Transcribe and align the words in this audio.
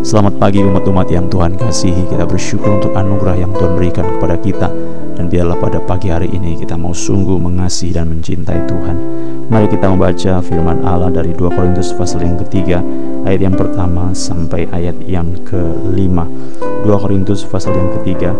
Selamat 0.00 0.40
pagi 0.40 0.64
umat-umat 0.64 1.12
yang 1.12 1.28
Tuhan 1.28 1.60
kasihi. 1.60 2.08
Kita 2.08 2.24
bersyukur 2.24 2.80
untuk 2.80 2.96
anugerah 2.96 3.36
yang 3.36 3.52
Tuhan 3.52 3.76
berikan 3.76 4.08
kepada 4.16 4.32
kita. 4.40 4.72
Dan 5.12 5.28
biarlah 5.28 5.60
pada 5.60 5.76
pagi 5.76 6.08
hari 6.08 6.32
ini 6.32 6.56
kita 6.56 6.72
mau 6.72 6.96
sungguh 6.96 7.36
mengasihi 7.36 7.92
dan 7.92 8.08
mencintai 8.08 8.64
Tuhan. 8.64 8.96
Mari 9.52 9.68
kita 9.68 9.92
membaca 9.92 10.40
firman 10.40 10.88
Allah 10.88 11.12
dari 11.12 11.36
2 11.36 11.52
Korintus 11.52 11.92
pasal 11.92 12.24
yang 12.24 12.40
ketiga 12.40 12.80
Ayat 13.28 13.44
yang 13.44 13.52
pertama 13.60 14.16
sampai 14.16 14.64
ayat 14.72 14.96
yang 15.04 15.36
kelima. 15.44 16.24
2 16.64 16.88
Korintus 16.96 17.44
pasal 17.44 17.76
yang 17.76 17.92
ketiga 18.00 18.32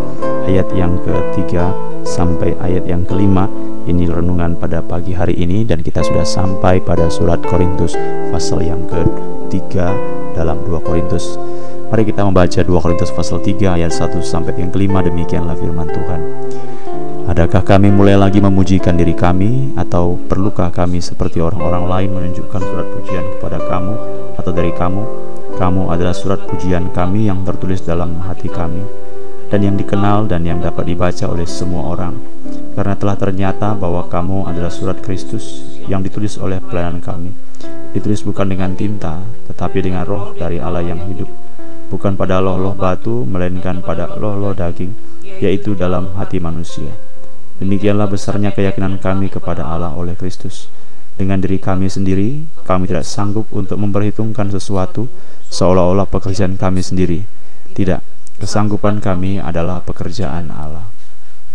Ayat 0.48 0.64
yang 0.72 0.96
ketiga 1.04 1.76
sampai 2.08 2.56
ayat 2.64 2.88
yang 2.88 3.04
kelima. 3.04 3.44
Ini 3.84 4.08
renungan 4.08 4.56
pada 4.56 4.80
pagi 4.80 5.12
hari 5.12 5.36
ini 5.36 5.68
Dan 5.68 5.84
kita 5.84 6.00
sudah 6.00 6.24
sampai 6.24 6.80
pada 6.80 7.12
surat 7.12 7.44
Korintus 7.44 8.00
pasal 8.32 8.64
yang 8.64 8.80
ketiga 9.50 9.90
dalam 10.38 10.62
2 10.62 10.78
Korintus. 10.86 11.34
Mari 11.90 12.06
kita 12.06 12.22
membaca 12.22 12.62
2 12.62 12.70
Korintus 12.70 13.10
pasal 13.10 13.42
3 13.42 13.82
ayat 13.82 13.90
1 13.90 14.22
sampai 14.22 14.54
yang 14.54 14.70
kelima 14.70 15.02
demikianlah 15.02 15.58
firman 15.58 15.90
Tuhan. 15.90 16.20
Adakah 17.26 17.66
kami 17.66 17.90
mulai 17.90 18.14
lagi 18.14 18.38
memujikan 18.38 18.94
diri 18.94 19.10
kami 19.10 19.74
atau 19.74 20.14
perlukah 20.30 20.70
kami 20.70 21.02
seperti 21.02 21.42
orang-orang 21.42 21.90
lain 21.90 22.10
menunjukkan 22.14 22.62
surat 22.62 22.86
pujian 22.94 23.26
kepada 23.34 23.58
kamu 23.66 23.94
atau 24.38 24.52
dari 24.54 24.70
kamu? 24.70 25.02
Kamu 25.58 25.90
adalah 25.90 26.14
surat 26.14 26.46
pujian 26.46 26.94
kami 26.94 27.26
yang 27.26 27.42
tertulis 27.42 27.82
dalam 27.82 28.22
hati 28.22 28.46
kami 28.46 28.86
dan 29.50 29.66
yang 29.66 29.74
dikenal 29.74 30.30
dan 30.30 30.46
yang 30.46 30.62
dapat 30.62 30.86
dibaca 30.86 31.26
oleh 31.26 31.42
semua 31.42 31.90
orang 31.90 32.14
karena 32.78 32.94
telah 32.94 33.18
ternyata 33.18 33.74
bahwa 33.74 34.06
kamu 34.06 34.46
adalah 34.46 34.70
surat 34.70 35.02
Kristus 35.02 35.74
yang 35.90 36.06
ditulis 36.06 36.38
oleh 36.38 36.62
pelayanan 36.62 37.02
kami 37.02 37.34
ditulis 37.90 38.22
bukan 38.22 38.46
dengan 38.46 38.74
tinta 38.78 39.22
tetapi 39.50 39.82
dengan 39.82 40.06
roh 40.06 40.32
dari 40.34 40.62
Allah 40.62 40.82
yang 40.86 41.02
hidup. 41.10 41.28
Bukan 41.90 42.14
pada 42.14 42.38
loh-loh 42.38 42.78
batu 42.78 43.26
melainkan 43.26 43.82
pada 43.82 44.06
loh-loh 44.14 44.54
daging 44.54 44.94
yaitu 45.42 45.74
dalam 45.74 46.14
hati 46.14 46.38
manusia. 46.38 46.94
Demikianlah 47.58 48.06
besarnya 48.06 48.54
keyakinan 48.54 49.02
kami 49.02 49.28
kepada 49.28 49.66
Allah 49.66 49.92
oleh 49.92 50.14
Kristus. 50.14 50.70
Dengan 51.18 51.36
diri 51.42 51.60
kami 51.60 51.90
sendiri 51.90 52.46
kami 52.64 52.88
tidak 52.88 53.04
sanggup 53.04 53.50
untuk 53.52 53.76
memperhitungkan 53.76 54.48
sesuatu 54.48 55.10
seolah-olah 55.52 56.08
pekerjaan 56.08 56.56
kami 56.56 56.80
sendiri. 56.80 57.26
Tidak 57.76 58.00
kesanggupan 58.40 59.04
kami 59.04 59.36
adalah 59.36 59.84
pekerjaan 59.84 60.48
Allah. 60.48 60.88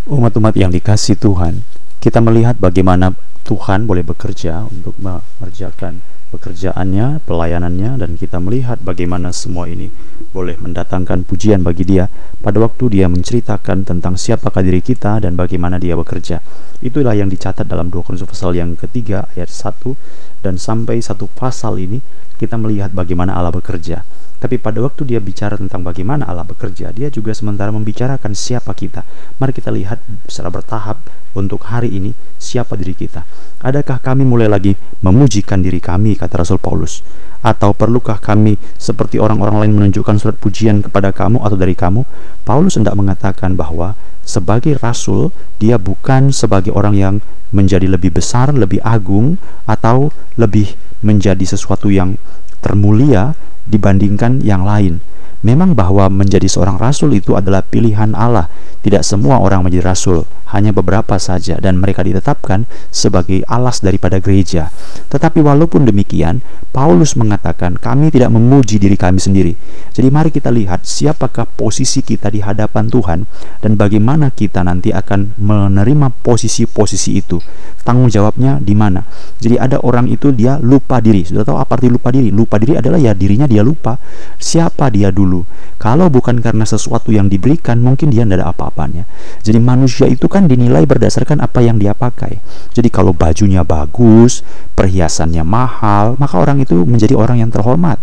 Umat-umat 0.05 0.53
yang 0.53 0.69
dikasih 0.69 1.17
Tuhan 1.17 1.65
kita 1.97 2.21
melihat 2.21 2.61
bagaimana 2.61 3.17
Tuhan 3.41 3.89
boleh 3.89 4.05
bekerja 4.05 4.61
untuk 4.69 4.93
mengerjakan 5.01 6.14
pekerjaannya, 6.33 7.21
pelayanannya, 7.25 8.01
dan 8.01 8.17
kita 8.17 8.41
melihat 8.41 8.81
bagaimana 8.81 9.29
semua 9.29 9.69
ini 9.69 9.89
boleh 10.35 10.59
mendatangkan 10.59 11.23
pujian 11.23 11.63
bagi 11.63 11.87
Dia 11.87 12.11
pada 12.43 12.59
waktu 12.59 12.99
Dia 12.99 13.07
menceritakan 13.07 13.87
tentang 13.87 14.19
siapakah 14.19 14.65
diri 14.65 14.83
kita 14.83 15.23
dan 15.23 15.39
bagaimana 15.39 15.79
Dia 15.79 15.95
bekerja. 15.95 16.43
Itulah 16.83 17.15
yang 17.15 17.31
dicatat 17.31 17.63
dalam 17.63 17.87
2 17.87 18.03
Korintus 18.03 18.27
pasal 18.27 18.57
yang 18.57 18.75
ketiga 18.75 19.31
ayat 19.37 19.47
1 19.47 20.43
dan 20.43 20.59
sampai 20.59 20.99
satu 20.99 21.31
pasal 21.31 21.79
ini 21.79 22.03
kita 22.35 22.59
melihat 22.59 22.91
bagaimana 22.91 23.33
Allah 23.33 23.55
bekerja. 23.55 24.03
Tapi 24.45 24.61
pada 24.61 24.77
waktu 24.77 25.09
dia 25.09 25.17
bicara 25.17 25.57
tentang 25.57 25.81
bagaimana 25.81 26.29
Allah 26.29 26.45
bekerja, 26.45 26.93
dia 26.93 27.09
juga 27.09 27.33
sementara 27.33 27.73
membicarakan 27.73 28.37
siapa 28.37 28.77
kita. 28.77 29.01
Mari 29.41 29.57
kita 29.57 29.73
lihat 29.73 29.97
secara 30.29 30.53
bertahap 30.53 31.01
untuk 31.33 31.65
hari 31.65 31.89
ini 31.89 32.13
siapa 32.37 32.77
diri 32.77 32.93
kita. 32.93 33.25
Adakah 33.65 33.97
kami 33.97 34.21
mulai 34.21 34.45
lagi 34.45 34.77
memujikan 35.01 35.65
diri 35.65 35.81
kami, 35.81 36.13
kata 36.13 36.45
Rasul 36.45 36.61
Paulus? 36.61 37.01
Atau 37.41 37.73
perlukah 37.73 38.21
kami 38.21 38.61
seperti 38.77 39.17
orang-orang 39.17 39.65
lain 39.65 39.81
menunjukkan 39.81 40.21
surat 40.21 40.37
pujian 40.37 40.85
kepada 40.85 41.09
kamu 41.09 41.41
atau 41.41 41.57
dari 41.57 41.73
kamu? 41.73 42.05
Paulus 42.45 42.77
hendak 42.77 42.93
mengatakan 42.93 43.57
bahwa 43.57 43.97
sebagai 44.21 44.77
rasul, 44.77 45.33
dia 45.57 45.81
bukan 45.81 46.29
sebagai 46.29 46.69
orang 46.69 46.93
yang 46.93 47.15
menjadi 47.49 47.89
lebih 47.89 48.13
besar, 48.13 48.53
lebih 48.53 48.77
agung, 48.85 49.41
atau 49.65 50.13
lebih 50.37 50.77
menjadi 51.01 51.49
sesuatu 51.49 51.89
yang 51.89 52.21
termulia 52.61 53.33
dibandingkan 53.65 54.41
yang 54.41 54.63
lain. 54.63 55.01
Memang 55.45 55.77
bahwa 55.77 56.09
menjadi 56.09 56.49
seorang 56.49 56.81
rasul 56.81 57.13
itu 57.13 57.37
adalah 57.37 57.61
pilihan 57.61 58.17
Allah. 58.17 58.49
Tidak 58.81 59.05
semua 59.05 59.37
orang 59.37 59.61
menjadi 59.61 59.93
rasul, 59.93 60.25
hanya 60.55 60.71
beberapa 60.71 61.19
saja 61.19 61.59
dan 61.59 61.77
mereka 61.83 61.99
ditetapkan 62.01 62.63
sebagai 62.87 63.43
alas 63.51 63.83
daripada 63.83 64.23
gereja. 64.23 64.71
Tetapi 65.11 65.43
walaupun 65.43 65.83
demikian, 65.83 66.39
Paulus 66.71 67.19
mengatakan 67.19 67.75
kami 67.75 68.09
tidak 68.09 68.31
memuji 68.31 68.79
diri 68.79 68.95
kami 68.95 69.19
sendiri. 69.19 69.53
Jadi 69.91 70.07
mari 70.07 70.31
kita 70.31 70.47
lihat 70.49 70.87
siapakah 70.87 71.43
posisi 71.45 71.99
kita 71.99 72.31
di 72.31 72.39
hadapan 72.39 72.87
Tuhan 72.87 73.19
dan 73.59 73.75
bagaimana 73.75 74.31
kita 74.31 74.63
nanti 74.63 74.95
akan 74.95 75.35
menerima 75.35 76.07
posisi-posisi 76.23 77.11
itu. 77.19 77.37
Tanggung 77.85 78.09
jawabnya 78.09 78.57
di 78.63 78.73
mana? 78.73 79.05
Jadi 79.37 79.61
ada 79.61 79.77
orang 79.83 80.09
itu 80.09 80.33
dia 80.33 80.57
lupa 80.57 80.97
diri. 81.03 81.21
Sudah 81.21 81.45
tahu 81.45 81.59
apa 81.59 81.77
arti 81.77 81.91
lupa 81.91 82.09
diri? 82.09 82.33
Lupa 82.33 82.57
diri 82.57 82.79
adalah 82.79 82.97
ya 82.97 83.13
dirinya 83.13 83.45
dia 83.45 83.61
lupa. 83.61 83.99
Siapa 84.39 84.89
dia 84.89 85.11
dulu? 85.11 85.43
Kalau 85.75 86.09
bukan 86.09 86.41
karena 86.41 86.65
sesuatu 86.65 87.11
yang 87.11 87.29
diberikan, 87.29 87.83
mungkin 87.83 88.09
dia 88.09 88.23
tidak 88.23 88.41
ada 88.41 88.49
apa-apanya. 88.55 89.03
Jadi 89.45 89.59
manusia 89.61 90.09
itu 90.09 90.25
kan 90.25 90.44
dinilai 90.47 90.85
berdasarkan 90.85 91.43
apa 91.43 91.61
yang 91.61 91.77
dia 91.77 91.93
pakai. 91.93 92.39
Jadi 92.71 92.89
kalau 92.89 93.11
bajunya 93.11 93.65
bagus, 93.65 94.41
perhiasannya 94.75 95.43
mahal, 95.43 96.15
maka 96.17 96.39
orang 96.39 96.61
itu 96.61 96.83
menjadi 96.83 97.15
orang 97.17 97.41
yang 97.41 97.51
terhormat. 97.51 97.97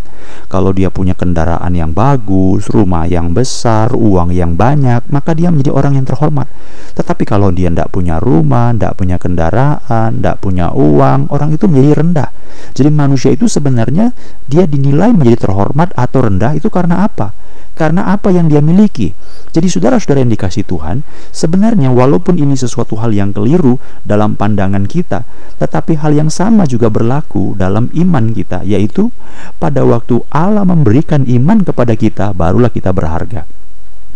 Kalau 0.48 0.70
dia 0.70 0.88
punya 0.92 1.16
kendaraan 1.16 1.72
yang 1.74 1.90
bagus, 1.92 2.68
rumah 2.70 3.08
yang 3.08 3.34
besar, 3.34 3.92
uang 3.92 4.32
yang 4.32 4.54
banyak, 4.54 5.04
maka 5.10 5.34
dia 5.34 5.50
menjadi 5.50 5.72
orang 5.74 5.98
yang 5.98 6.06
terhormat. 6.06 6.46
Tetapi 6.94 7.24
kalau 7.24 7.50
dia 7.50 7.72
tidak 7.72 7.90
punya 7.90 8.20
rumah, 8.22 8.70
tidak 8.76 8.94
punya 8.98 9.16
kendaraan, 9.16 10.20
tidak 10.20 10.36
punya 10.38 10.70
uang, 10.72 11.32
orang 11.32 11.50
itu 11.54 11.64
menjadi 11.66 11.90
rendah. 12.04 12.30
Jadi 12.72 12.88
manusia 12.92 13.30
itu 13.32 13.48
sebenarnya 13.48 14.12
dia 14.46 14.64
dinilai 14.68 15.12
menjadi 15.12 15.48
terhormat 15.48 15.92
atau 15.96 16.28
rendah 16.28 16.52
itu 16.56 16.68
karena 16.68 17.04
apa? 17.08 17.32
Karena 17.82 18.14
apa 18.14 18.30
yang 18.30 18.46
dia 18.46 18.62
miliki. 18.62 19.10
Jadi 19.50 19.66
saudara-saudara 19.66 20.22
yang 20.22 20.30
dikasih 20.30 20.62
Tuhan, 20.62 21.02
sebenarnya 21.34 21.90
walaupun 21.90 22.38
ini 22.38 22.54
sesuatu 22.54 22.94
hal 23.02 23.10
yang 23.10 23.34
keliru 23.34 23.82
dalam 24.06 24.38
pandangan 24.38 24.86
kita, 24.86 25.26
tetapi 25.58 25.98
hal 25.98 26.14
yang 26.14 26.30
sama 26.30 26.62
juga 26.62 26.94
berlaku 26.94 27.58
dalam 27.58 27.90
iman 27.90 28.30
kita, 28.30 28.62
yaitu 28.62 29.10
pada 29.58 29.82
waktu 29.82 30.22
Allah 30.30 30.62
memberikan 30.62 31.26
iman 31.26 31.66
kepada 31.66 31.98
kita, 31.98 32.30
barulah 32.30 32.70
kita 32.70 32.94
berharga. 32.94 33.42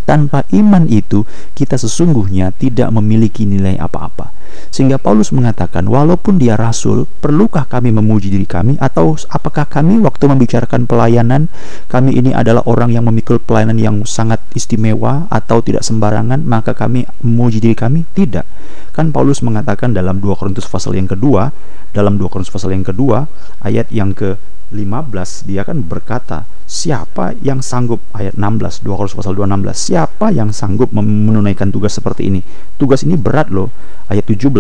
Tanpa 0.06 0.47
iman 0.55 0.87
itu, 0.87 1.26
kita 1.58 1.75
sesungguhnya 1.75 2.55
tidak 2.55 2.94
memiliki 2.94 3.43
nilai 3.43 3.75
apa-apa. 3.75 4.31
Sehingga 4.70 5.03
Paulus 5.03 5.35
mengatakan, 5.35 5.91
walaupun 5.91 6.38
dia 6.38 6.55
rasul, 6.55 7.11
perlukah 7.20 7.67
kami 7.67 7.91
memuji 7.91 8.31
diri 8.31 8.47
kami 8.47 8.79
atau 8.79 9.19
apakah 9.29 9.67
kami 9.67 9.99
waktu 9.99 10.31
membicarakan 10.31 10.87
pelayanan, 10.87 11.50
kami 11.91 12.14
ini 12.14 12.31
adalah 12.31 12.62
orang 12.70 12.94
yang 12.94 13.05
memikul 13.11 13.43
pelayanan 13.43 13.76
yang 13.76 13.97
sangat 14.06 14.38
istimewa 14.55 15.26
atau 15.29 15.58
tidak 15.58 15.82
sembarangan, 15.82 16.47
maka 16.47 16.73
kami 16.73 17.05
memuji 17.26 17.59
diri 17.59 17.75
kami? 17.75 18.06
Tidak. 18.14 18.47
Kan 18.94 19.11
Paulus 19.11 19.43
mengatakan 19.43 19.93
dalam 19.93 20.23
2 20.23 20.38
Korintus 20.38 20.70
pasal 20.70 20.94
yang 20.97 21.11
kedua, 21.11 21.50
dalam 21.91 22.14
2 22.17 22.31
Korintus 22.31 22.55
pasal 22.55 22.73
yang 22.73 22.87
kedua, 22.87 23.26
ayat 23.61 23.91
yang 23.91 24.14
ke 24.14 24.38
15 24.74 25.46
dia 25.46 25.62
kan 25.62 25.78
berkata 25.78 26.42
siapa 26.66 27.38
yang 27.38 27.62
sanggup? 27.62 28.02
Ayat 28.10 28.34
16 28.34 28.82
2 28.82 28.98
Korintus 28.98 29.14
pasal 29.14 29.38
2 29.38 29.46
16 29.46 29.70
siapa 29.78 30.34
yang 30.34 30.50
sanggup 30.50 30.90
menunaikan 30.90 31.70
tugas 31.70 31.94
seperti 31.94 32.26
ini? 32.26 32.40
Tugas 32.74 33.06
ini 33.06 33.14
berat 33.14 33.54
loh. 33.54 33.70
Ayat 34.10 34.26
17 34.26 34.50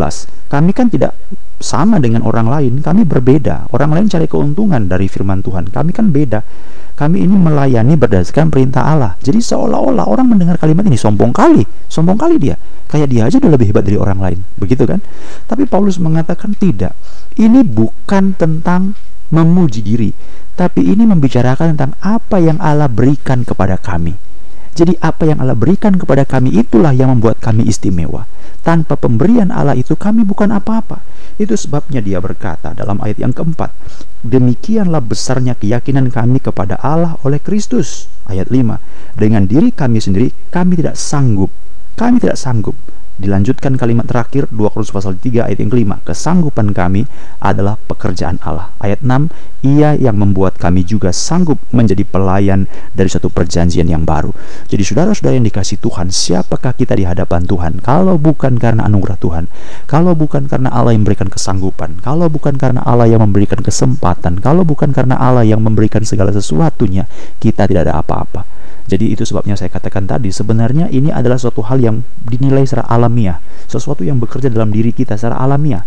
kami 0.46 0.70
kan 0.70 0.86
tidak 0.86 1.18
sama 1.58 1.98
dengan 1.98 2.22
orang 2.22 2.46
lain 2.46 2.78
kami 2.84 3.02
berbeda. 3.02 3.72
Orang 3.74 3.96
lain 3.96 4.06
cari 4.06 4.30
keuntungan 4.30 4.86
dari 4.86 5.10
firman 5.10 5.42
Tuhan. 5.42 5.72
Kami 5.72 5.90
kan 5.90 6.14
beda. 6.14 6.40
Kami 6.96 7.28
ini 7.28 7.36
melayani 7.36 7.92
berdasarkan 7.92 8.48
perintah 8.48 8.88
Allah. 8.88 9.20
Jadi 9.20 9.42
seolah-olah 9.42 10.08
orang 10.08 10.32
mendengar 10.32 10.56
kalimat 10.56 10.86
ini 10.88 10.96
sombong 10.96 11.34
kali. 11.34 11.60
Sombong 11.92 12.16
kali 12.16 12.40
dia. 12.40 12.56
Kayak 12.88 13.08
dia 13.12 13.22
aja 13.28 13.36
udah 13.36 13.52
lebih 13.52 13.68
hebat 13.68 13.84
dari 13.84 13.98
orang 14.00 14.16
lain. 14.22 14.38
Begitu 14.56 14.88
kan? 14.88 15.04
Tapi 15.44 15.68
Paulus 15.68 16.00
mengatakan 16.00 16.56
tidak. 16.56 16.96
Ini 17.36 17.60
bukan 17.68 18.32
tentang 18.32 18.96
memuji 19.30 19.80
diri, 19.82 20.10
tapi 20.54 20.86
ini 20.86 21.04
membicarakan 21.04 21.74
tentang 21.74 21.92
apa 22.02 22.38
yang 22.38 22.56
Allah 22.62 22.88
berikan 22.88 23.42
kepada 23.42 23.76
kami. 23.76 24.14
Jadi 24.76 24.92
apa 25.00 25.24
yang 25.24 25.40
Allah 25.40 25.56
berikan 25.56 25.96
kepada 25.96 26.28
kami 26.28 26.52
itulah 26.52 26.92
yang 26.92 27.08
membuat 27.16 27.40
kami 27.40 27.64
istimewa. 27.64 28.28
Tanpa 28.60 29.00
pemberian 29.00 29.48
Allah 29.48 29.72
itu 29.72 29.96
kami 29.96 30.20
bukan 30.20 30.52
apa-apa. 30.52 31.00
Itu 31.40 31.56
sebabnya 31.56 32.04
dia 32.04 32.20
berkata 32.20 32.76
dalam 32.76 33.00
ayat 33.00 33.24
yang 33.24 33.32
keempat, 33.32 33.72
Demikianlah 34.20 35.00
besarnya 35.00 35.56
keyakinan 35.56 36.12
kami 36.12 36.44
kepada 36.44 36.76
Allah 36.84 37.16
oleh 37.24 37.40
Kristus. 37.40 38.12
Ayat 38.28 38.52
5, 38.52 39.16
Dengan 39.16 39.48
diri 39.48 39.72
kami 39.72 39.96
sendiri 39.96 40.28
kami 40.52 40.76
tidak 40.76 41.00
sanggup. 41.00 41.48
Kami 41.96 42.20
tidak 42.20 42.36
sanggup 42.36 42.76
dilanjutkan 43.20 43.76
kalimat 43.76 44.08
terakhir 44.08 44.48
2 44.52 44.72
Korintus 44.72 44.92
pasal 44.92 45.16
3 45.18 45.48
ayat 45.48 45.58
yang 45.58 45.70
kelima. 45.72 46.00
Kesanggupan 46.04 46.72
kami 46.72 47.04
adalah 47.42 47.76
pekerjaan 47.76 48.40
Allah. 48.44 48.72
Ayat 48.80 49.04
6 49.04 49.66
ia 49.66 49.98
yang 49.98 50.16
membuat 50.16 50.56
kami 50.56 50.86
juga 50.86 51.10
sanggup 51.10 51.58
menjadi 51.74 52.06
pelayan 52.06 52.70
dari 52.94 53.10
satu 53.10 53.28
perjanjian 53.28 53.88
yang 53.90 54.06
baru. 54.06 54.30
Jadi 54.70 54.82
saudara-saudara 54.86 55.34
yang 55.34 55.46
dikasih 55.48 55.82
Tuhan 55.82 56.14
siapakah 56.14 56.72
kita 56.76 56.94
di 56.94 57.04
hadapan 57.04 57.44
Tuhan? 57.44 57.82
Kalau 57.82 58.16
bukan 58.16 58.56
karena 58.56 58.86
anugerah 58.86 59.18
Tuhan 59.18 59.44
kalau 59.86 60.14
bukan 60.14 60.46
karena 60.46 60.70
Allah 60.70 60.94
yang 60.94 61.02
memberikan 61.06 61.28
kesanggupan 61.30 62.02
kalau 62.02 62.30
bukan 62.30 62.54
karena 62.58 62.80
Allah 62.86 63.06
yang 63.10 63.22
memberikan 63.22 63.60
kesempatan 63.60 64.38
kalau 64.42 64.62
bukan 64.62 64.90
karena 64.94 65.18
Allah 65.18 65.46
yang 65.46 65.62
memberikan 65.62 66.02
segala 66.06 66.30
sesuatunya 66.30 67.06
kita 67.42 67.66
tidak 67.66 67.90
ada 67.90 67.98
apa-apa. 68.00 68.46
Jadi 68.86 69.10
itu 69.10 69.26
sebabnya 69.26 69.58
saya 69.58 69.66
katakan 69.66 70.06
tadi 70.06 70.30
sebenarnya 70.30 70.86
ini 70.94 71.10
adalah 71.10 71.34
suatu 71.34 71.58
hal 71.66 71.82
yang 71.82 72.06
dinilai 72.22 72.62
secara 72.62 72.86
alamiah, 73.06 73.38
sesuatu 73.70 74.02
yang 74.02 74.18
bekerja 74.18 74.50
dalam 74.50 74.74
diri 74.74 74.90
kita 74.90 75.14
secara 75.14 75.38
alamiah. 75.38 75.86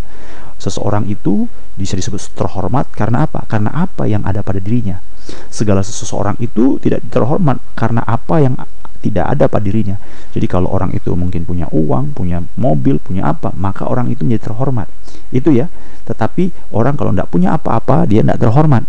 Seseorang 0.56 1.04
itu 1.12 1.52
bisa 1.76 2.00
disebut 2.00 2.32
terhormat 2.32 2.88
karena 2.96 3.28
apa? 3.28 3.44
Karena 3.44 3.76
apa 3.76 4.08
yang 4.08 4.24
ada 4.24 4.40
pada 4.40 4.64
dirinya. 4.64 5.04
Segala 5.52 5.84
seseorang 5.84 6.40
itu 6.40 6.80
tidak 6.80 7.04
terhormat 7.12 7.60
karena 7.76 8.02
apa 8.08 8.40
yang 8.40 8.56
tidak 9.00 9.26
ada 9.36 9.46
pada 9.48 9.64
dirinya. 9.64 9.96
Jadi 10.32 10.48
kalau 10.48 10.72
orang 10.72 10.96
itu 10.96 11.12
mungkin 11.16 11.44
punya 11.44 11.68
uang, 11.72 12.16
punya 12.16 12.44
mobil, 12.60 13.00
punya 13.00 13.32
apa, 13.32 13.52
maka 13.56 13.88
orang 13.88 14.12
itu 14.12 14.24
menjadi 14.24 14.52
terhormat. 14.52 14.88
Itu 15.32 15.52
ya. 15.52 15.68
Tetapi 16.08 16.72
orang 16.76 16.96
kalau 17.00 17.12
tidak 17.16 17.32
punya 17.32 17.56
apa-apa, 17.56 18.08
dia 18.08 18.24
tidak 18.24 18.40
terhormat. 18.44 18.84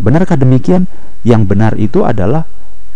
Benarkah 0.00 0.36
demikian? 0.36 0.88
Yang 1.24 1.42
benar 1.48 1.72
itu 1.80 2.04
adalah 2.04 2.44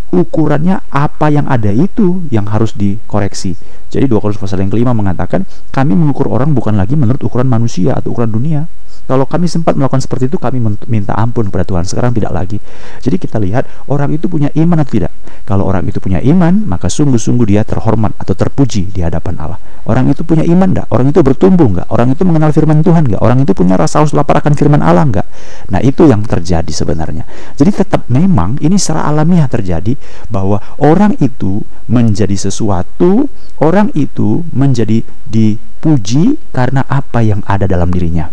ukurannya 0.09 0.81
apa 0.89 1.29
yang 1.29 1.45
ada 1.49 1.69
itu 1.69 2.25
yang 2.33 2.49
harus 2.49 2.73
dikoreksi. 2.73 3.57
Jadi 3.89 4.05
dua 4.09 4.21
Korintus 4.21 4.41
pasal 4.41 4.65
yang 4.65 4.73
kelima 4.73 4.97
mengatakan 4.97 5.45
kami 5.69 5.93
mengukur 5.97 6.33
orang 6.33 6.53
bukan 6.57 6.77
lagi 6.77 6.97
menurut 6.97 7.21
ukuran 7.21 7.49
manusia 7.49 7.97
atau 7.97 8.13
ukuran 8.13 8.33
dunia. 8.33 8.65
Kalau 9.09 9.25
kami 9.25 9.49
sempat 9.49 9.73
melakukan 9.73 10.05
seperti 10.05 10.29
itu, 10.29 10.37
kami 10.37 10.61
minta 10.85 11.17
ampun 11.17 11.49
kepada 11.49 11.65
Tuhan. 11.65 11.89
Sekarang 11.89 12.13
tidak 12.13 12.29
lagi. 12.29 12.61
Jadi 13.01 13.17
kita 13.17 13.41
lihat 13.41 13.65
orang 13.89 14.13
itu 14.13 14.29
punya 14.29 14.53
iman 14.53 14.85
atau 14.85 14.93
tidak. 15.01 15.13
Kalau 15.49 15.65
orang 15.65 15.89
itu 15.89 15.97
punya 15.97 16.21
iman, 16.21 16.69
maka 16.69 16.93
sungguh-sungguh 16.93 17.49
dia 17.49 17.65
terhormat 17.65 18.13
atau 18.21 18.37
terpuji 18.37 18.93
di 18.93 19.01
hadapan 19.01 19.41
Allah. 19.41 19.57
Orang 19.89 20.13
itu 20.13 20.21
punya 20.21 20.45
iman 20.45 20.69
enggak? 20.77 20.93
Orang 20.93 21.09
itu 21.09 21.25
bertumbuh 21.25 21.65
enggak? 21.65 21.89
Orang 21.89 22.13
itu 22.13 22.21
mengenal 22.29 22.53
firman 22.53 22.85
Tuhan 22.85 23.09
enggak? 23.09 23.25
Orang 23.25 23.41
itu 23.41 23.57
punya 23.57 23.81
rasa 23.81 24.05
haus 24.05 24.13
lapar 24.13 24.45
akan 24.45 24.53
firman 24.53 24.85
Allah 24.85 25.09
enggak? 25.09 25.25
Nah, 25.73 25.81
itu 25.81 26.05
yang 26.05 26.21
terjadi 26.29 26.69
sebenarnya. 26.69 27.25
Jadi 27.57 27.71
tetap 27.73 28.05
memang 28.13 28.61
ini 28.61 28.77
secara 28.77 29.09
alamiah 29.09 29.49
terjadi 29.49 29.97
bahwa 30.29 30.61
orang 30.77 31.17
itu 31.17 31.65
menjadi 31.89 32.37
sesuatu, 32.37 33.33
orang 33.65 33.89
itu 33.97 34.45
menjadi 34.53 35.01
dipuji 35.25 36.37
karena 36.53 36.85
apa 36.85 37.25
yang 37.25 37.41
ada 37.49 37.65
dalam 37.65 37.89
dirinya. 37.89 38.29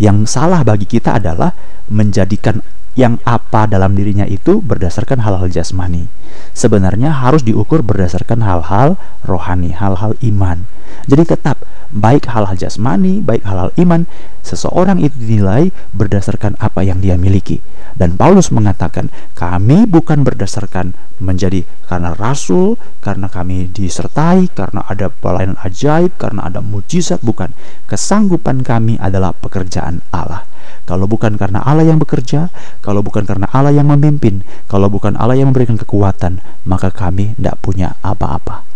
Yang 0.00 0.32
salah 0.32 0.64
bagi 0.66 0.88
kita 0.88 1.20
adalah 1.20 1.52
menjadikan 1.90 2.64
yang 2.98 3.22
apa 3.22 3.70
dalam 3.70 3.94
dirinya 3.94 4.26
itu 4.26 4.58
berdasarkan 4.58 5.22
hal-hal 5.22 5.46
jasmani. 5.46 6.10
Sebenarnya 6.50 7.14
harus 7.14 7.46
diukur 7.46 7.86
berdasarkan 7.86 8.42
hal-hal 8.42 8.98
rohani, 9.22 9.70
hal-hal 9.70 10.18
iman. 10.20 10.66
Jadi 11.06 11.22
tetap 11.36 11.62
baik 11.90 12.30
hal-hal 12.30 12.54
jasmani, 12.54 13.18
baik 13.18 13.42
hal-hal 13.42 13.74
iman, 13.78 14.06
seseorang 14.46 15.02
itu 15.02 15.14
dinilai 15.18 15.74
berdasarkan 15.94 16.54
apa 16.62 16.86
yang 16.86 17.02
dia 17.02 17.18
miliki. 17.18 17.58
Dan 17.98 18.14
Paulus 18.14 18.54
mengatakan, 18.54 19.10
kami 19.34 19.84
bukan 19.90 20.22
berdasarkan 20.22 20.94
menjadi 21.18 21.66
karena 21.90 22.14
rasul, 22.14 22.78
karena 23.02 23.26
kami 23.26 23.68
disertai, 23.68 24.48
karena 24.54 24.86
ada 24.86 25.10
pelayanan 25.10 25.58
ajaib, 25.66 26.14
karena 26.16 26.46
ada 26.46 26.62
mujizat, 26.62 27.20
bukan. 27.20 27.50
Kesanggupan 27.90 28.62
kami 28.62 28.96
adalah 29.02 29.34
pekerjaan 29.34 30.00
Allah. 30.14 30.46
Kalau 30.86 31.06
bukan 31.06 31.34
karena 31.38 31.62
Allah 31.62 31.86
yang 31.86 31.98
bekerja, 31.98 32.50
kalau 32.82 33.02
bukan 33.02 33.26
karena 33.26 33.46
Allah 33.50 33.74
yang 33.74 33.90
memimpin, 33.90 34.42
kalau 34.66 34.90
bukan 34.90 35.18
Allah 35.18 35.38
yang 35.38 35.50
memberikan 35.50 35.78
kekuatan, 35.78 36.42
maka 36.66 36.90
kami 36.90 37.34
tidak 37.38 37.58
punya 37.62 37.98
apa-apa. 38.02 38.69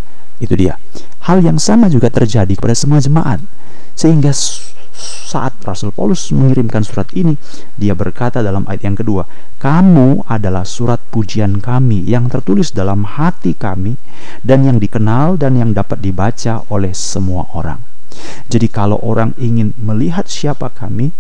Itu 0.44 0.61
dia. 0.61 0.76
Hal 1.25 1.41
yang 1.41 1.56
sama 1.56 1.88
juga 1.88 2.12
terjadi 2.12 2.52
kepada 2.52 2.76
semua 2.76 3.00
jemaat. 3.00 3.41
Sehingga 3.96 4.37
saat 5.25 5.56
Rasul 5.64 5.91
Paulus 5.91 6.29
mengirimkan 6.31 6.85
surat 6.85 7.08
ini, 7.17 7.35
dia 7.81 7.96
berkata 7.96 8.44
dalam 8.44 8.69
ayat 8.69 8.85
yang 8.85 8.96
kedua, 9.00 9.25
"Kamu 9.56 10.29
adalah 10.29 10.69
surat 10.69 11.00
pujian 11.08 11.64
kami 11.64 12.05
yang 12.05 12.29
tertulis 12.29 12.70
dalam 12.76 13.08
hati 13.08 13.56
kami 13.56 13.96
dan 14.44 14.69
yang 14.69 14.76
dikenal 14.76 15.41
dan 15.41 15.56
yang 15.56 15.73
dapat 15.73 16.05
dibaca 16.05 16.62
oleh 16.69 16.92
semua 16.92 17.49
orang." 17.57 17.80
Jadi 18.47 18.71
kalau 18.71 19.00
orang 19.02 19.35
ingin 19.40 19.75
melihat 19.80 20.30
siapa 20.30 20.71
kami, 20.71 21.11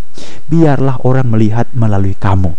biarlah 0.46 1.02
orang 1.02 1.26
melihat 1.32 1.66
melalui 1.74 2.14
kamu. 2.14 2.54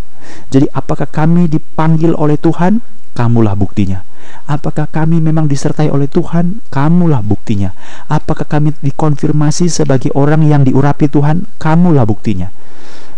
Jadi 0.52 0.68
apakah 0.76 1.08
kami 1.08 1.48
dipanggil 1.48 2.12
oleh 2.18 2.36
Tuhan? 2.36 2.84
Kamulah 3.16 3.56
buktinya. 3.56 4.04
Apakah 4.46 4.86
kami 4.90 5.20
memang 5.20 5.50
disertai 5.50 5.90
oleh 5.90 6.06
Tuhan? 6.06 6.62
Kamulah 6.70 7.26
buktinya. 7.26 7.74
Apakah 8.08 8.46
kami 8.46 8.74
dikonfirmasi 8.80 9.70
sebagai 9.70 10.14
orang 10.14 10.46
yang 10.46 10.62
diurapi 10.62 11.10
Tuhan? 11.10 11.50
Kamulah 11.58 12.06
buktinya. 12.06 12.54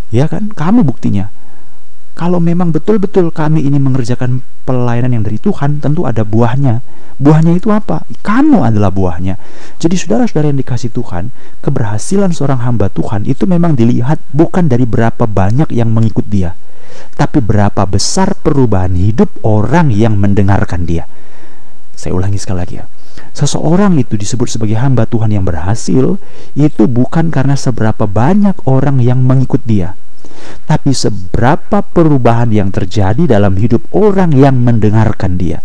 Ya 0.10 0.32
kan? 0.32 0.52
Kamu 0.56 0.88
buktinya. 0.88 1.28
Kalau 2.18 2.42
memang 2.42 2.74
betul-betul 2.74 3.30
kami 3.30 3.62
ini 3.62 3.78
mengerjakan 3.78 4.42
pelayanan 4.66 5.22
yang 5.22 5.24
dari 5.24 5.38
Tuhan, 5.38 5.78
tentu 5.78 6.10
ada 6.10 6.26
buahnya. 6.26 6.82
Buahnya 7.22 7.54
itu 7.54 7.70
apa? 7.70 8.10
Kamu 8.26 8.66
adalah 8.66 8.90
buahnya. 8.90 9.38
Jadi 9.78 9.94
saudara-saudara 9.94 10.50
yang 10.50 10.58
dikasih 10.58 10.90
Tuhan, 10.90 11.30
keberhasilan 11.62 12.34
seorang 12.34 12.66
hamba 12.66 12.90
Tuhan 12.90 13.30
itu 13.30 13.46
memang 13.46 13.78
dilihat 13.78 14.18
bukan 14.34 14.66
dari 14.66 14.90
berapa 14.90 15.30
banyak 15.30 15.70
yang 15.70 15.94
mengikut 15.94 16.26
dia, 16.26 16.58
tapi 17.14 17.38
berapa 17.38 17.86
besar 17.86 18.34
perubahan 18.42 18.98
hidup 18.98 19.30
orang 19.46 19.94
yang 19.94 20.18
mendengarkan 20.18 20.90
dia. 20.90 21.06
Saya 21.94 22.18
ulangi 22.18 22.42
sekali 22.42 22.58
lagi 22.66 22.76
ya. 22.82 22.86
Seseorang 23.38 23.94
itu 24.02 24.18
disebut 24.18 24.50
sebagai 24.50 24.78
hamba 24.82 25.06
Tuhan 25.06 25.30
yang 25.30 25.46
berhasil 25.46 26.18
itu 26.58 26.84
bukan 26.90 27.30
karena 27.30 27.54
seberapa 27.54 28.10
banyak 28.10 28.66
orang 28.66 28.98
yang 29.02 29.22
mengikut 29.22 29.62
dia, 29.66 29.94
tapi 30.68 30.92
seberapa 30.92 31.80
perubahan 31.82 32.52
yang 32.52 32.70
terjadi 32.70 33.24
dalam 33.24 33.56
hidup 33.56 33.88
orang 33.96 34.36
yang 34.36 34.60
mendengarkan 34.60 35.40
dia. 35.40 35.64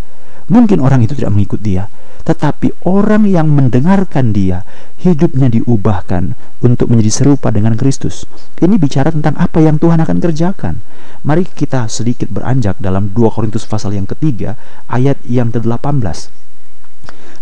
Mungkin 0.50 0.82
orang 0.82 1.02
itu 1.06 1.14
tidak 1.16 1.32
mengikut 1.32 1.62
dia, 1.62 1.86
tetapi 2.22 2.86
orang 2.86 3.26
yang 3.26 3.50
mendengarkan 3.50 4.30
dia 4.30 4.62
hidupnya 5.02 5.50
diubahkan 5.50 6.38
untuk 6.62 6.90
menjadi 6.90 7.10
serupa 7.22 7.50
dengan 7.50 7.74
Kristus. 7.74 8.26
Ini 8.62 8.78
bicara 8.78 9.10
tentang 9.10 9.34
apa 9.38 9.58
yang 9.58 9.78
Tuhan 9.82 9.98
akan 10.02 10.18
kerjakan. 10.22 10.78
Mari 11.26 11.46
kita 11.50 11.90
sedikit 11.90 12.30
beranjak 12.30 12.78
dalam 12.78 13.10
2 13.10 13.34
Korintus 13.34 13.66
pasal 13.66 13.94
yang 13.98 14.06
ketiga 14.06 14.54
ayat 14.86 15.18
yang 15.26 15.50
ke-18. 15.50 16.30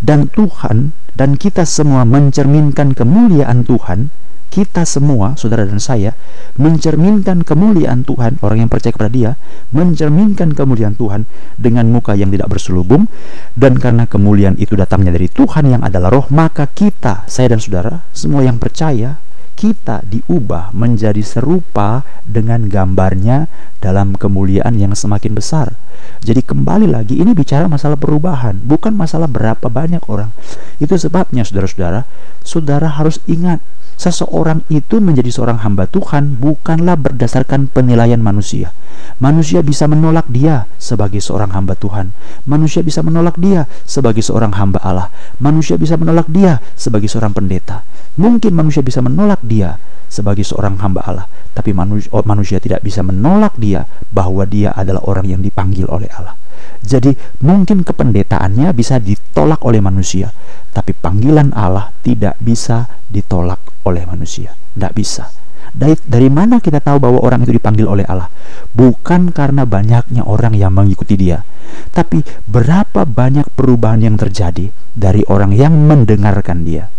Dan 0.01 0.33
Tuhan 0.33 0.97
dan 1.13 1.37
kita 1.37 1.69
semua 1.69 2.09
mencerminkan 2.09 2.97
kemuliaan 2.97 3.69
Tuhan 3.69 4.09
kita 4.51 4.83
semua, 4.83 5.39
saudara 5.39 5.63
dan 5.63 5.79
saya, 5.79 6.13
mencerminkan 6.59 7.47
kemuliaan 7.47 8.03
Tuhan, 8.03 8.43
orang 8.43 8.67
yang 8.67 8.71
percaya 8.71 8.91
kepada 8.91 9.09
Dia, 9.09 9.31
mencerminkan 9.71 10.53
kemuliaan 10.59 10.99
Tuhan 10.99 11.25
dengan 11.55 11.87
muka 11.89 12.19
yang 12.19 12.35
tidak 12.35 12.51
berselubung, 12.51 13.07
dan 13.55 13.79
karena 13.79 14.11
kemuliaan 14.11 14.59
itu 14.59 14.75
datangnya 14.75 15.15
dari 15.15 15.31
Tuhan 15.31 15.71
yang 15.71 15.83
adalah 15.87 16.11
Roh, 16.11 16.27
maka 16.35 16.67
kita, 16.67 17.25
saya 17.31 17.55
dan 17.55 17.63
saudara, 17.63 18.03
semua 18.11 18.43
yang 18.43 18.59
percaya, 18.59 19.23
kita 19.61 20.01
diubah 20.09 20.73
menjadi 20.73 21.21
serupa 21.21 22.01
dengan 22.25 22.65
gambarnya 22.65 23.45
dalam 23.77 24.17
kemuliaan 24.17 24.73
yang 24.81 24.97
semakin 24.97 25.37
besar. 25.37 25.77
Jadi 26.25 26.41
kembali 26.41 26.89
lagi 26.89 27.21
ini 27.21 27.37
bicara 27.37 27.69
masalah 27.69 28.01
perubahan, 28.01 28.57
bukan 28.65 28.97
masalah 28.97 29.29
berapa 29.29 29.69
banyak 29.69 30.01
orang. 30.09 30.33
Itu 30.81 30.97
sebabnya 30.97 31.45
saudara-saudara, 31.45 32.09
saudara 32.41 32.89
harus 32.89 33.21
ingat 33.29 33.61
seseorang 34.01 34.65
itu 34.73 34.97
menjadi 34.97 35.29
seorang 35.29 35.61
hamba 35.61 35.85
Tuhan 35.85 36.41
bukanlah 36.41 36.97
berdasarkan 36.97 37.69
penilaian 37.69 38.17
manusia. 38.17 38.73
Manusia 39.21 39.61
bisa 39.61 39.85
menolak 39.85 40.25
dia 40.33 40.65
sebagai 40.81 41.21
seorang 41.21 41.53
hamba 41.53 41.77
Tuhan. 41.77 42.17
Manusia 42.49 42.81
bisa 42.81 43.05
menolak 43.05 43.37
dia 43.37 43.69
sebagai 43.85 44.25
seorang 44.25 44.57
hamba 44.57 44.81
Allah. 44.81 45.13
Manusia 45.37 45.77
bisa 45.77 46.01
menolak 46.01 46.33
dia 46.33 46.65
sebagai 46.73 47.13
seorang 47.13 47.37
pendeta. 47.37 47.85
Mungkin 48.17 48.57
manusia 48.57 48.81
bisa 48.81 49.05
menolak 49.05 49.45
dia 49.45 49.77
sebagai 50.11 50.43
seorang 50.43 50.83
hamba 50.83 51.07
Allah, 51.07 51.27
tapi 51.55 51.71
manusia, 51.71 52.11
oh, 52.11 52.27
manusia 52.27 52.59
tidak 52.59 52.83
bisa 52.83 53.07
menolak 53.07 53.55
dia 53.57 53.87
bahwa 54.11 54.43
dia 54.43 54.75
adalah 54.75 55.07
orang 55.07 55.31
yang 55.31 55.41
dipanggil 55.41 55.87
oleh 55.87 56.11
Allah. 56.19 56.35
Jadi 56.83 57.15
mungkin 57.47 57.87
kependetaannya 57.87 58.75
bisa 58.75 58.99
ditolak 58.99 59.63
oleh 59.63 59.79
manusia, 59.79 60.35
tapi 60.75 60.93
panggilan 60.93 61.55
Allah 61.55 61.95
tidak 62.03 62.37
bisa 62.43 62.91
ditolak 63.07 63.63
oleh 63.87 64.03
manusia. 64.05 64.53
Tidak 64.75 64.93
bisa. 64.93 65.31
Dari, 65.71 65.95
dari 66.03 66.27
mana 66.27 66.59
kita 66.59 66.83
tahu 66.83 66.99
bahwa 66.99 67.23
orang 67.23 67.47
itu 67.47 67.55
dipanggil 67.55 67.87
oleh 67.87 68.03
Allah? 68.11 68.27
Bukan 68.75 69.31
karena 69.31 69.63
banyaknya 69.63 70.27
orang 70.27 70.59
yang 70.59 70.75
mengikuti 70.75 71.15
dia, 71.15 71.47
tapi 71.95 72.27
berapa 72.51 73.07
banyak 73.07 73.55
perubahan 73.55 74.03
yang 74.03 74.17
terjadi 74.19 74.75
dari 74.99 75.23
orang 75.31 75.55
yang 75.55 75.75
mendengarkan 75.87 76.67
dia. 76.67 76.91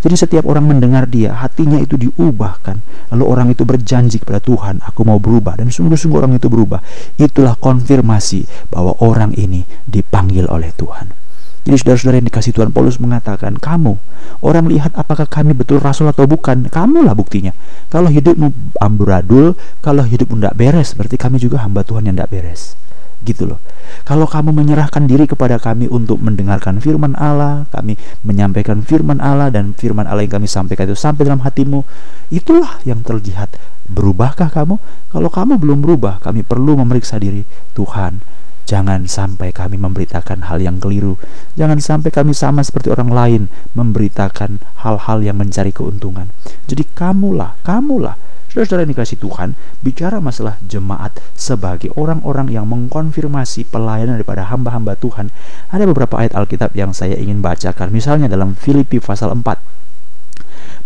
Jadi 0.00 0.14
setiap 0.16 0.44
orang 0.48 0.70
mendengar 0.70 1.04
dia, 1.06 1.36
hatinya 1.36 1.76
itu 1.76 2.00
diubahkan. 2.00 2.80
Lalu 3.12 3.24
orang 3.26 3.46
itu 3.52 3.68
berjanji 3.68 4.22
kepada 4.22 4.40
Tuhan, 4.40 4.80
aku 4.80 5.04
mau 5.04 5.20
berubah. 5.20 5.60
Dan 5.60 5.68
sungguh-sungguh 5.68 6.18
orang 6.20 6.38
itu 6.38 6.48
berubah. 6.48 6.80
Itulah 7.20 7.58
konfirmasi 7.58 8.70
bahwa 8.72 8.96
orang 9.04 9.36
ini 9.36 9.66
dipanggil 9.84 10.48
oleh 10.48 10.72
Tuhan. 10.72 11.20
Jadi 11.60 11.76
saudara-saudara 11.76 12.16
yang 12.24 12.28
dikasih 12.32 12.52
Tuhan 12.56 12.72
Paulus 12.72 12.96
mengatakan, 12.96 13.60
kamu, 13.60 14.00
orang 14.40 14.64
lihat 14.72 14.96
apakah 14.96 15.28
kami 15.28 15.52
betul 15.52 15.76
rasul 15.76 16.08
atau 16.08 16.24
bukan, 16.24 16.72
kamulah 16.72 17.12
buktinya. 17.12 17.52
Kalau 17.92 18.08
hidupmu 18.08 18.80
amburadul, 18.80 19.60
kalau 19.84 20.00
hidupmu 20.00 20.40
tidak 20.40 20.56
beres, 20.56 20.96
berarti 20.96 21.20
kami 21.20 21.36
juga 21.36 21.60
hamba 21.60 21.84
Tuhan 21.84 22.08
yang 22.08 22.16
tidak 22.16 22.32
beres. 22.32 22.79
Gitu 23.20 23.44
loh. 23.44 23.60
Kalau 24.08 24.24
kamu 24.24 24.56
menyerahkan 24.56 25.04
diri 25.04 25.28
kepada 25.28 25.60
kami 25.60 25.86
untuk 25.90 26.18
mendengarkan 26.24 26.80
firman 26.80 27.12
Allah, 27.20 27.68
kami 27.68 28.00
menyampaikan 28.24 28.80
firman 28.80 29.20
Allah 29.20 29.52
dan 29.52 29.76
firman 29.76 30.08
Allah 30.08 30.24
yang 30.24 30.40
kami 30.40 30.48
sampaikan 30.48 30.88
itu 30.88 30.96
sampai 30.96 31.28
dalam 31.28 31.44
hatimu, 31.44 31.84
itulah 32.32 32.80
yang 32.88 33.04
terlihat. 33.04 33.52
Berubahkah 33.90 34.48
kamu? 34.48 34.80
Kalau 35.10 35.30
kamu 35.30 35.60
belum 35.60 35.78
berubah, 35.84 36.22
kami 36.22 36.46
perlu 36.46 36.78
memeriksa 36.78 37.18
diri. 37.20 37.42
Tuhan, 37.74 38.22
Jangan 38.70 39.10
sampai 39.10 39.50
kami 39.50 39.82
memberitakan 39.82 40.46
hal 40.46 40.62
yang 40.62 40.78
keliru. 40.78 41.18
Jangan 41.58 41.82
sampai 41.82 42.14
kami 42.14 42.30
sama 42.30 42.62
seperti 42.62 42.94
orang 42.94 43.10
lain 43.10 43.42
memberitakan 43.74 44.62
hal-hal 44.86 45.18
yang 45.26 45.42
mencari 45.42 45.74
keuntungan. 45.74 46.30
Jadi 46.70 46.86
kamulah, 46.94 47.58
kamulah 47.66 48.14
Saudara-saudara 48.50 48.82
yang 48.82 48.92
dikasih 48.98 49.18
Tuhan, 49.22 49.54
bicara 49.78 50.18
masalah 50.18 50.58
jemaat 50.66 51.22
sebagai 51.38 51.94
orang-orang 51.94 52.50
yang 52.50 52.66
mengkonfirmasi 52.66 53.70
pelayanan 53.70 54.18
daripada 54.18 54.42
hamba-hamba 54.50 54.98
Tuhan. 54.98 55.30
Ada 55.70 55.86
beberapa 55.86 56.18
ayat 56.18 56.34
Alkitab 56.34 56.74
yang 56.74 56.90
saya 56.90 57.14
ingin 57.14 57.38
bacakan. 57.38 57.94
Misalnya 57.94 58.26
dalam 58.26 58.58
Filipi 58.58 58.98
pasal 58.98 59.38
4. 59.38 59.46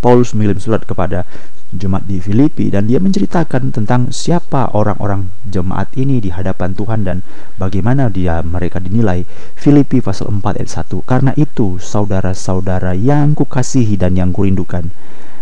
Paulus 0.04 0.36
mengirim 0.36 0.60
surat 0.60 0.84
kepada 0.84 1.24
jemaat 1.72 2.04
di 2.04 2.20
Filipi 2.20 2.68
dan 2.68 2.84
dia 2.84 3.00
menceritakan 3.00 3.72
tentang 3.72 4.12
siapa 4.12 4.68
orang-orang 4.76 5.32
jemaat 5.48 5.88
ini 5.96 6.20
di 6.20 6.28
hadapan 6.28 6.76
Tuhan 6.76 7.08
dan 7.08 7.24
bagaimana 7.56 8.12
dia 8.12 8.44
mereka 8.44 8.76
dinilai. 8.76 9.24
Filipi 9.56 10.04
pasal 10.04 10.28
4 10.28 10.60
ayat 10.60 10.84
1. 10.84 11.00
Karena 11.08 11.32
itu 11.40 11.80
saudara-saudara 11.80 12.92
yang 12.92 13.32
kukasihi 13.32 13.96
dan 13.96 14.20
yang 14.20 14.36
kurindukan. 14.36 14.92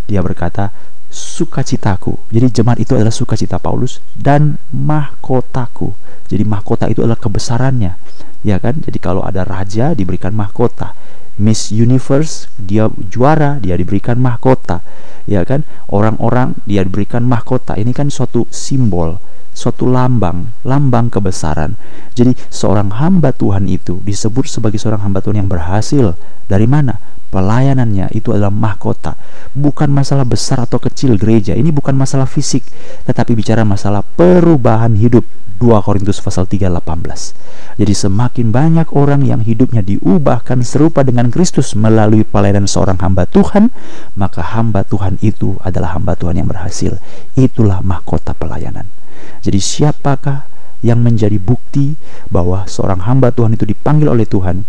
Dia 0.06 0.22
berkata, 0.22 0.70
sukacitaku. 1.12 2.16
Jadi 2.32 2.48
jemaat 2.48 2.80
itu 2.80 2.96
adalah 2.96 3.12
sukacita 3.12 3.60
Paulus 3.60 4.00
dan 4.16 4.56
mahkotaku. 4.72 5.92
Jadi 6.32 6.42
mahkota 6.48 6.88
itu 6.88 7.04
adalah 7.04 7.20
kebesarannya. 7.20 8.00
Ya 8.42 8.56
kan? 8.58 8.80
Jadi 8.80 8.98
kalau 8.98 9.20
ada 9.22 9.44
raja 9.44 9.92
diberikan 9.92 10.32
mahkota. 10.32 10.96
Miss 11.36 11.72
Universe 11.72 12.48
dia 12.60 12.92
juara, 13.08 13.56
dia 13.56 13.72
diberikan 13.76 14.20
mahkota 14.20 14.84
ya 15.26 15.46
kan 15.46 15.62
orang-orang 15.90 16.58
dia 16.66 16.82
diberikan 16.82 17.22
mahkota 17.22 17.78
ini 17.78 17.94
kan 17.94 18.10
suatu 18.10 18.46
simbol 18.50 19.18
suatu 19.52 19.84
lambang 19.84 20.48
lambang 20.64 21.12
kebesaran 21.12 21.76
jadi 22.16 22.32
seorang 22.48 22.96
hamba 22.96 23.30
Tuhan 23.36 23.68
itu 23.68 24.00
disebut 24.02 24.48
sebagai 24.48 24.80
seorang 24.80 25.04
hamba 25.04 25.20
Tuhan 25.20 25.44
yang 25.44 25.50
berhasil 25.50 26.16
dari 26.48 26.66
mana 26.66 26.98
pelayanannya 27.32 28.12
itu 28.12 28.36
adalah 28.36 28.52
mahkota 28.52 29.16
bukan 29.56 29.88
masalah 29.88 30.28
besar 30.28 30.60
atau 30.68 30.76
kecil 30.76 31.16
gereja 31.16 31.56
ini 31.56 31.72
bukan 31.72 31.96
masalah 31.96 32.28
fisik 32.28 32.60
tetapi 33.08 33.32
bicara 33.32 33.64
masalah 33.64 34.04
perubahan 34.04 34.92
hidup 35.00 35.24
2 35.62 35.78
Korintus 35.86 36.18
pasal 36.18 36.50
3 36.50 36.66
18. 36.66 37.78
Jadi 37.78 37.94
semakin 37.94 38.50
banyak 38.50 38.90
orang 38.98 39.22
yang 39.22 39.46
hidupnya 39.46 39.78
diubahkan 39.78 40.66
serupa 40.66 41.06
dengan 41.06 41.30
Kristus 41.30 41.78
melalui 41.78 42.26
pelayanan 42.26 42.66
seorang 42.66 42.98
hamba 42.98 43.30
Tuhan, 43.30 43.70
maka 44.18 44.42
hamba 44.58 44.82
Tuhan 44.82 45.22
itu 45.22 45.54
adalah 45.62 45.94
hamba 45.94 46.18
Tuhan 46.18 46.42
yang 46.42 46.50
berhasil. 46.50 46.98
Itulah 47.38 47.78
mahkota 47.78 48.34
pelayanan. 48.34 48.90
Jadi 49.38 49.62
siapakah 49.62 50.50
yang 50.82 51.00
menjadi 51.00 51.38
bukti 51.38 51.94
bahwa 52.28 52.66
seorang 52.66 53.06
hamba 53.06 53.30
Tuhan 53.30 53.54
itu 53.54 53.64
dipanggil 53.64 54.10
oleh 54.10 54.26
Tuhan? 54.26 54.66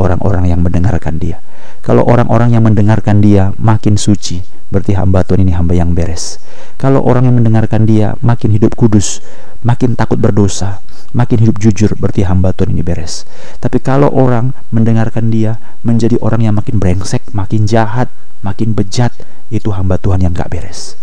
Orang-orang 0.00 0.48
yang 0.48 0.64
mendengarkan 0.64 1.20
dia. 1.20 1.38
Kalau 1.84 2.04
orang-orang 2.04 2.56
yang 2.56 2.64
mendengarkan 2.64 3.20
dia 3.20 3.52
makin 3.60 4.00
suci, 4.00 4.40
berarti 4.72 4.96
hamba 4.96 5.24
Tuhan 5.24 5.44
ini 5.44 5.52
hamba 5.52 5.76
yang 5.76 5.92
beres. 5.92 6.40
Kalau 6.80 7.04
orang 7.04 7.28
yang 7.28 7.36
mendengarkan 7.36 7.84
dia 7.84 8.16
makin 8.24 8.54
hidup 8.54 8.76
kudus, 8.78 9.20
makin 9.66 9.98
takut 9.98 10.16
berdosa, 10.16 10.80
makin 11.12 11.42
hidup 11.42 11.58
jujur, 11.58 11.92
berarti 11.98 12.24
hamba 12.24 12.54
Tuhan 12.54 12.72
ini 12.72 12.84
beres. 12.86 13.26
Tapi 13.58 13.82
kalau 13.82 14.08
orang 14.08 14.54
mendengarkan 14.70 15.28
dia 15.28 15.58
menjadi 15.84 16.16
orang 16.22 16.46
yang 16.46 16.54
makin 16.56 16.78
brengsek, 16.78 17.34
makin 17.34 17.66
jahat, 17.66 18.08
makin 18.40 18.72
bejat, 18.72 19.12
itu 19.50 19.74
hamba 19.74 19.98
Tuhan 19.98 20.22
yang 20.22 20.32
gak 20.32 20.48
beres. 20.48 20.94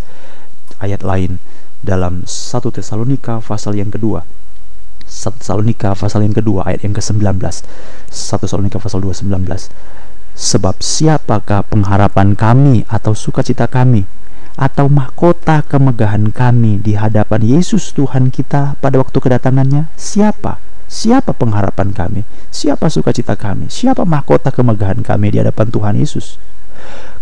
Ayat 0.79 1.03
lain 1.03 1.37
dalam 1.83 2.23
1 2.25 2.29
Tesalonika 2.73 3.43
pasal 3.43 3.77
yang 3.77 3.93
kedua 3.93 4.25
1 5.27 5.43
Tesalonika 5.43 5.91
pasal 5.91 6.23
yang 6.23 6.31
kedua 6.31 6.63
ayat 6.71 6.87
yang 6.87 6.95
ke-19 6.95 7.35
1 7.35 8.11
Tesalonika 8.15 8.79
pasal 8.79 9.03
2 9.03 9.27
19 9.27 9.35
Sebab 10.37 10.85
siapakah 10.85 11.65
pengharapan 11.65 12.37
kami 12.37 12.85
atau 12.87 13.17
sukacita 13.17 13.65
kami 13.65 14.05
atau 14.53 14.85
mahkota 14.85 15.65
kemegahan 15.65 16.29
kami 16.29 16.77
di 16.77 16.93
hadapan 16.93 17.41
Yesus 17.41 17.89
Tuhan 17.93 18.29
kita 18.29 18.77
pada 18.77 19.01
waktu 19.01 19.17
kedatangannya? 19.17 19.89
Siapa? 19.97 20.61
Siapa 20.85 21.33
pengharapan 21.33 21.89
kami? 21.89 22.21
Siapa 22.53 22.85
sukacita 22.87 23.33
kami? 23.33 23.67
Siapa 23.73 24.05
mahkota 24.05 24.53
kemegahan 24.53 25.01
kami 25.01 25.33
di 25.33 25.37
hadapan 25.41 25.67
Tuhan 25.73 25.95
Yesus? 25.97 26.37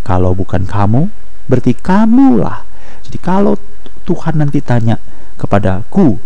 Kalau 0.03 0.35
bukan 0.35 0.67
kamu, 0.67 1.07
berarti 1.47 1.71
kamulah. 1.71 2.67
Jadi 3.07 3.17
kalau 3.23 3.55
Tuhan 4.03 4.43
nanti 4.43 4.59
tanya 4.59 4.99
kepadaku, 5.39 6.19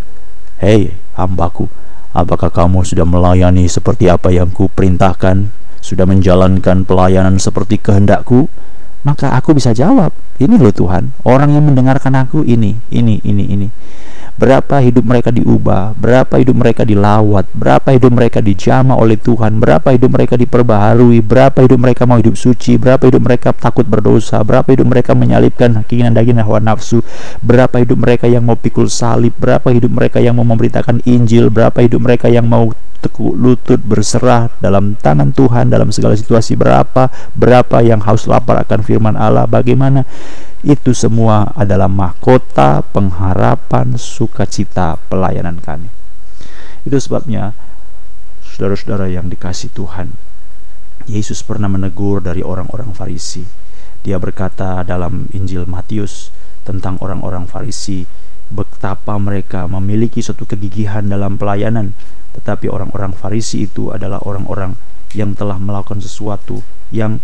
"Hei, 0.57 0.93
hambaku, 1.19 1.67
apakah 2.15 2.47
kamu 2.47 2.87
sudah 2.87 3.03
melayani 3.03 3.67
seperti 3.67 4.07
apa 4.07 4.31
yang 4.31 4.47
ku 4.49 4.71
perintahkan? 4.71 5.51
Sudah 5.79 6.07
menjalankan 6.07 6.87
pelayanan 6.87 7.35
seperti 7.37 7.79
kehendakku?" 7.79 8.47
Maka 9.07 9.31
aku 9.31 9.55
bisa 9.55 9.71
jawab, 9.71 10.11
ini 10.43 10.59
loh 10.59 10.75
Tuhan, 10.75 11.15
orang 11.23 11.55
yang 11.55 11.63
mendengarkan 11.63 12.11
aku 12.19 12.43
ini, 12.43 12.75
ini, 12.91 13.23
ini, 13.23 13.43
ini. 13.47 13.67
Berapa 14.39 14.79
hidup 14.79 15.03
mereka 15.03 15.35
diubah, 15.35 15.99
berapa 15.99 16.39
hidup 16.39 16.55
mereka 16.55 16.87
dilawat, 16.87 17.51
berapa 17.51 17.91
hidup 17.91 18.11
mereka 18.11 18.39
dijama 18.39 18.95
oleh 18.95 19.19
Tuhan, 19.19 19.59
berapa 19.59 19.91
hidup 19.91 20.07
mereka 20.15 20.39
diperbaharui, 20.39 21.19
berapa 21.19 21.59
hidup 21.59 21.75
mereka 21.75 22.07
mau 22.07 22.15
hidup 22.15 22.39
suci, 22.39 22.79
berapa 22.79 23.03
hidup 23.03 23.19
mereka 23.19 23.51
takut 23.51 23.83
berdosa, 23.83 24.39
berapa 24.39 24.67
hidup 24.71 24.87
mereka 24.87 25.11
menyalipkan 25.11 25.83
keinginan 25.83 26.15
daging 26.15 26.39
dan 26.39 26.47
hawa 26.47 26.63
nafsu, 26.63 27.03
berapa 27.43 27.83
hidup 27.83 27.99
mereka 27.99 28.31
yang 28.31 28.47
mau 28.47 28.55
pikul 28.55 28.87
salib, 28.87 29.35
berapa 29.35 29.75
hidup 29.75 29.91
mereka 29.91 30.23
yang 30.23 30.39
mau 30.39 30.47
memberitakan 30.47 31.03
Injil, 31.03 31.51
berapa 31.51 31.83
hidup 31.83 31.99
mereka 31.99 32.31
yang 32.31 32.47
mau 32.47 32.71
tekuk 32.99 33.33
lutut 33.35 33.79
berserah 33.79 34.51
dalam 34.59 34.93
tangan 34.99 35.31
Tuhan 35.31 35.71
dalam 35.71 35.89
segala 35.89 36.19
situasi 36.19 36.59
berapa 36.59 37.07
berapa 37.31 37.79
yang 37.79 38.03
haus 38.03 38.27
lapar 38.27 38.59
akan 38.59 38.83
firman 38.89 39.13
Allah 39.13 39.45
bagaimana? 39.45 40.01
Itu 40.65 40.97
semua 40.97 41.53
adalah 41.53 41.85
mahkota 41.85 42.81
pengharapan 42.89 43.93
sukacita 44.01 44.97
pelayanan 45.05 45.61
kami. 45.61 45.93
Itu 46.81 46.97
sebabnya 46.97 47.53
saudara-saudara 48.41 49.05
yang 49.13 49.29
dikasih 49.29 49.69
Tuhan 49.77 50.09
Yesus 51.05 51.45
pernah 51.45 51.69
menegur 51.69 52.21
dari 52.21 52.41
orang-orang 52.41 52.93
Farisi. 52.97 53.45
Dia 54.01 54.17
berkata 54.17 54.81
dalam 54.85 55.29
Injil 55.33 55.69
Matius 55.69 56.33
tentang 56.65 56.97
orang-orang 57.01 57.49
Farisi 57.49 58.05
betapa 58.49 59.17
mereka 59.21 59.69
memiliki 59.69 60.25
suatu 60.25 60.45
kegigihan 60.45 61.05
dalam 61.05 61.37
pelayanan 61.37 61.93
tetapi 62.33 62.69
orang-orang 62.69 63.13
Farisi 63.13 63.65
itu 63.69 63.93
adalah 63.93 64.21
orang-orang 64.25 64.73
yang 65.13 65.33
telah 65.33 65.57
melakukan 65.57 66.01
sesuatu 66.01 66.61
yang 66.93 67.17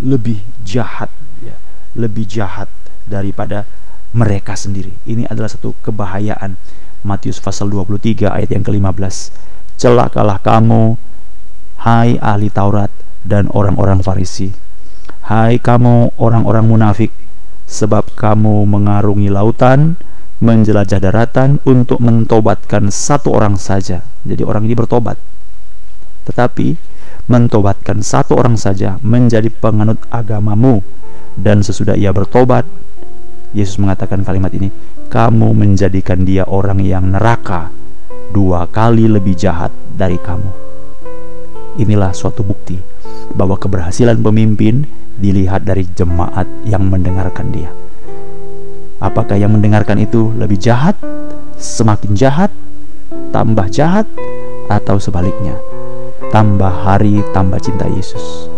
lebih 0.00 0.42
jahat 0.66 1.10
ya, 1.42 1.54
lebih 1.94 2.26
jahat 2.26 2.66
daripada 3.06 3.68
mereka 4.14 4.54
sendiri. 4.54 4.94
Ini 5.06 5.26
adalah 5.30 5.50
satu 5.50 5.74
kebahayaan. 5.82 6.56
Matius 7.04 7.36
pasal 7.36 7.68
23 7.68 8.32
ayat 8.32 8.48
yang 8.48 8.64
ke-15. 8.64 9.14
Celakalah 9.76 10.40
kamu 10.40 10.96
hai 11.84 12.16
ahli 12.16 12.48
Taurat 12.48 12.88
dan 13.26 13.52
orang-orang 13.52 14.00
Farisi. 14.00 14.48
Hai 15.28 15.60
kamu 15.60 16.16
orang-orang 16.16 16.64
munafik, 16.64 17.12
sebab 17.68 18.16
kamu 18.16 18.64
mengarungi 18.64 19.28
lautan 19.28 20.00
menjelajah 20.44 21.00
daratan 21.00 21.62
untuk 21.64 22.04
mentobatkan 22.04 22.92
satu 22.92 23.32
orang 23.32 23.56
saja. 23.56 24.04
Jadi 24.28 24.44
orang 24.44 24.68
ini 24.68 24.76
bertobat. 24.76 25.16
Tetapi 26.28 26.76
mentobatkan 27.24 28.04
satu 28.04 28.36
orang 28.36 28.60
saja 28.60 29.00
menjadi 29.00 29.48
penganut 29.48 30.00
agamamu 30.12 30.84
dan 31.34 31.64
sesudah 31.64 31.96
ia 31.96 32.12
bertobat 32.12 32.68
Yesus 33.54 33.78
mengatakan 33.78 34.26
kalimat 34.26 34.50
ini, 34.50 34.68
"Kamu 35.08 35.54
menjadikan 35.54 36.26
dia 36.26 36.42
orang 36.42 36.82
yang 36.82 37.14
neraka, 37.14 37.70
dua 38.34 38.66
kali 38.66 39.06
lebih 39.06 39.38
jahat 39.38 39.70
dari 39.94 40.18
kamu." 40.18 40.50
Inilah 41.78 42.10
suatu 42.10 42.42
bukti 42.42 42.74
bahwa 43.30 43.54
keberhasilan 43.54 44.18
pemimpin 44.18 44.90
dilihat 45.22 45.62
dari 45.62 45.86
jemaat 45.94 46.50
yang 46.66 46.90
mendengarkan 46.90 47.54
dia. 47.54 47.70
Apakah 48.98 49.38
yang 49.38 49.54
mendengarkan 49.54 50.02
itu 50.02 50.34
lebih 50.34 50.58
jahat, 50.58 50.98
semakin 51.54 52.18
jahat, 52.18 52.50
tambah 53.30 53.70
jahat, 53.70 54.06
atau 54.66 54.98
sebaliknya? 54.98 55.73
Tambah 56.30 56.86
hari, 56.86 57.22
tambah 57.34 57.58
cinta 57.62 57.86
Yesus. 57.90 58.50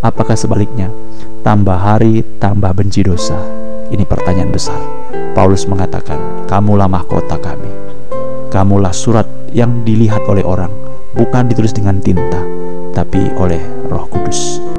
Apakah 0.00 0.38
sebaliknya? 0.38 0.88
Tambah 1.42 1.74
hari, 1.74 2.22
tambah 2.38 2.70
benci 2.76 3.04
dosa. 3.04 3.36
Ini 3.88 4.04
pertanyaan 4.04 4.52
besar. 4.52 4.78
Paulus 5.32 5.64
mengatakan, 5.64 6.44
"Kamulah 6.46 6.90
mahkota 6.90 7.40
kami. 7.40 7.70
Kamulah 8.52 8.92
surat 8.92 9.26
yang 9.52 9.84
dilihat 9.84 10.24
oleh 10.28 10.44
orang, 10.44 10.70
bukan 11.16 11.48
ditulis 11.48 11.72
dengan 11.72 12.00
tinta, 12.00 12.40
tapi 12.92 13.32
oleh 13.36 13.60
Roh 13.88 14.06
Kudus." 14.08 14.77